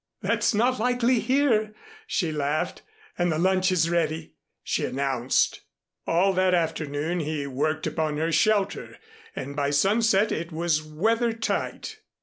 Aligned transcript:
"That's 0.23 0.55
not 0.55 0.79
likely 0.79 1.19
here," 1.19 1.75
she 2.07 2.31
laughed. 2.31 2.81
"And 3.19 3.31
the 3.31 3.37
lunch 3.37 3.71
is 3.71 3.87
ready," 3.87 4.33
she 4.63 4.83
announced. 4.83 5.61
All 6.07 6.33
that 6.33 6.55
afternoon 6.55 7.19
he 7.19 7.45
worked 7.45 7.85
upon 7.85 8.17
her 8.17 8.31
shelter 8.31 8.97
and 9.35 9.55
by 9.55 9.69
sunset 9.69 10.31
it 10.31 10.51
was 10.51 10.81
weather 10.81 11.33
tight. 11.33 11.99